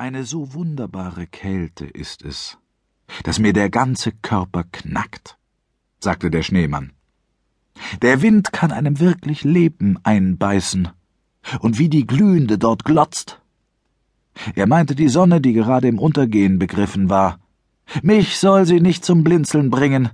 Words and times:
Eine 0.00 0.22
so 0.22 0.54
wunderbare 0.54 1.26
Kälte 1.26 1.84
ist 1.84 2.24
es, 2.24 2.56
dass 3.24 3.40
mir 3.40 3.52
der 3.52 3.68
ganze 3.68 4.12
Körper 4.12 4.62
knackt, 4.70 5.36
sagte 5.98 6.30
der 6.30 6.44
Schneemann. 6.44 6.92
Der 8.00 8.22
Wind 8.22 8.52
kann 8.52 8.70
einem 8.70 9.00
wirklich 9.00 9.42
Leben 9.42 9.98
einbeißen, 10.04 10.90
und 11.58 11.80
wie 11.80 11.88
die 11.88 12.06
Glühende 12.06 12.58
dort 12.58 12.84
glotzt. 12.84 13.40
Er 14.54 14.68
meinte 14.68 14.94
die 14.94 15.08
Sonne, 15.08 15.40
die 15.40 15.52
gerade 15.52 15.88
im 15.88 15.98
Untergehen 15.98 16.60
begriffen 16.60 17.10
war. 17.10 17.40
Mich 18.00 18.38
soll 18.38 18.66
sie 18.66 18.78
nicht 18.78 19.04
zum 19.04 19.24
Blinzeln 19.24 19.68
bringen. 19.68 20.10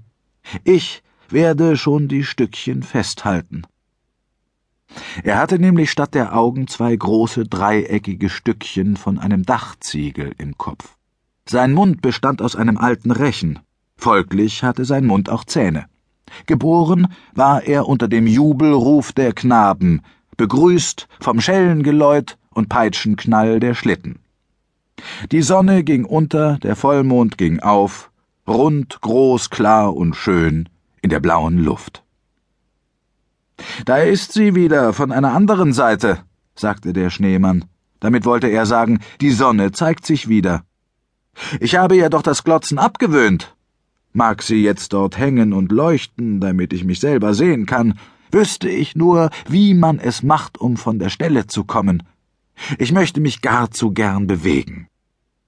Ich 0.65 1.03
werde 1.29 1.77
schon 1.77 2.09
die 2.09 2.25
Stückchen 2.25 2.83
festhalten. 2.83 3.67
Er 5.23 5.39
hatte 5.39 5.59
nämlich 5.59 5.91
statt 5.91 6.15
der 6.15 6.37
Augen 6.37 6.67
zwei 6.67 6.95
große 6.95 7.45
dreieckige 7.45 8.29
Stückchen 8.29 8.97
von 8.97 9.19
einem 9.19 9.45
Dachziegel 9.45 10.35
im 10.39 10.59
Kopf. 10.59 10.97
Sein 11.47 11.73
Mund 11.73 12.03
bestand 12.03 12.43
aus 12.43 12.57
einem 12.57 12.79
alten 12.79 13.11
Rechen, 13.11 13.61
folglich 13.97 14.63
hatte 14.63 14.85
sein 14.85 15.07
Mund 15.07 15.29
auch 15.29 15.45
Zähne. 15.45 15.87
Geboren 16.47 17.09
war 17.35 17.63
er 17.65 17.87
unter 17.87 18.09
dem 18.09 18.27
Jubelruf 18.27 19.13
der 19.13 19.33
Knaben, 19.33 20.03
begrüßt 20.37 21.07
vom 21.21 21.41
Schellengeläut 21.41 22.39
und 22.51 22.69
Peitschenknall 22.69 23.61
der 23.61 23.75
Schlitten. 23.75 24.21
Die 25.33 25.43
Sonne 25.43 25.85
ging 25.85 26.05
unter, 26.05 26.59
der 26.59 26.77
Vollmond 26.77 27.39
ging 27.39 27.61
auf, 27.61 28.11
rund, 28.49 29.01
groß, 29.01 29.51
klar 29.51 29.95
und 29.95 30.15
schön 30.15 30.69
in 31.03 31.11
der 31.11 31.21
blauen 31.21 31.59
Luft. 31.59 32.04
Da 33.85 33.99
ist 33.99 34.33
sie 34.33 34.55
wieder 34.55 34.93
von 34.93 35.13
einer 35.13 35.33
anderen 35.33 35.73
Seite, 35.73 36.21
sagte 36.55 36.93
der 36.93 37.11
Schneemann. 37.11 37.65
Damit 38.01 38.25
wollte 38.25 38.49
er 38.49 38.67
sagen, 38.67 39.01
die 39.21 39.31
Sonne 39.31 39.73
zeigt 39.73 40.07
sich 40.07 40.29
wieder. 40.29 40.65
Ich 41.61 41.77
habe 41.77 41.97
ja 41.97 42.09
doch 42.09 42.23
das 42.23 42.45
Glotzen 42.45 42.79
abgewöhnt. 42.79 43.57
Mag 44.13 44.43
sie 44.43 44.63
jetzt 44.63 44.93
dort 44.93 45.19
hängen 45.19 45.53
und 45.53 45.73
leuchten, 45.73 46.41
damit 46.41 46.73
ich 46.73 46.85
mich 46.85 47.01
selber 47.01 47.35
sehen 47.35 47.67
kann, 47.67 47.99
wüsste 48.31 48.69
ich 48.69 48.95
nur, 48.95 49.31
wie 49.49 49.75
man 49.75 49.99
es 49.99 50.23
macht, 50.23 50.59
um 50.59 50.77
von 50.77 50.99
der 50.99 51.09
Stelle 51.09 51.47
zu 51.47 51.65
kommen. 51.65 52.03
Ich 52.79 52.93
möchte 52.93 53.21
mich 53.21 53.43
gar 53.43 53.71
zu 53.71 53.93
gern 53.93 54.27
bewegen. 54.27 54.87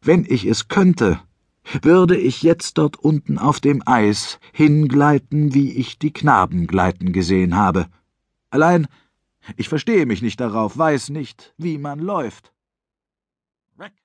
Wenn 0.03 0.25
ich 0.29 0.47
es 0.47 0.69
könnte, 0.69 1.21
würde 1.83 2.17
ich 2.17 2.43
jetzt 2.43 2.79
dort 2.79 2.97
unten 2.97 3.39
auf 3.39 3.61
dem 3.61 3.83
Eis 3.87 4.39
hingleiten, 4.53 5.55
wie 5.55 5.73
ich 5.73 5.99
die 5.99 6.13
Knaben 6.13 6.67
gleiten 6.67 7.13
gesehen 7.13 7.57
habe. 7.57 7.87
Allein, 8.51 8.87
ich 9.57 9.69
verstehe 9.69 10.07
mich 10.07 10.23
nicht 10.23 10.41
darauf, 10.41 10.77
weiß 10.77 11.11
nicht, 11.11 11.55
wie 11.57 11.79
man 11.79 11.99
läuft. 11.99 12.53